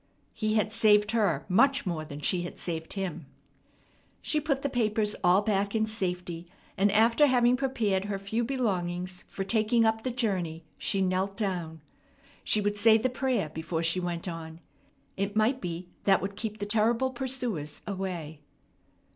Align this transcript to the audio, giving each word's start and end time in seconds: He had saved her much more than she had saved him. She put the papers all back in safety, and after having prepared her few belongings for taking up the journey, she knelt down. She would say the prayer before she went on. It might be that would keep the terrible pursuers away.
He 0.33 0.55
had 0.55 0.73
saved 0.73 1.11
her 1.11 1.45
much 1.47 1.85
more 1.85 2.03
than 2.03 2.21
she 2.21 2.41
had 2.41 2.57
saved 2.57 2.93
him. 2.93 3.27
She 4.19 4.41
put 4.41 4.63
the 4.63 4.67
papers 4.67 5.15
all 5.23 5.43
back 5.43 5.75
in 5.75 5.85
safety, 5.85 6.47
and 6.75 6.91
after 6.91 7.27
having 7.27 7.55
prepared 7.55 8.05
her 8.05 8.17
few 8.17 8.43
belongings 8.43 9.23
for 9.27 9.43
taking 9.43 9.85
up 9.85 10.01
the 10.01 10.09
journey, 10.09 10.63
she 10.79 11.03
knelt 11.03 11.37
down. 11.37 11.81
She 12.43 12.61
would 12.61 12.77
say 12.77 12.97
the 12.97 13.11
prayer 13.11 13.49
before 13.49 13.83
she 13.83 13.99
went 13.99 14.27
on. 14.27 14.59
It 15.17 15.35
might 15.35 15.61
be 15.61 15.87
that 16.05 16.19
would 16.19 16.35
keep 16.35 16.57
the 16.57 16.65
terrible 16.65 17.11
pursuers 17.11 17.83
away. 17.85 18.39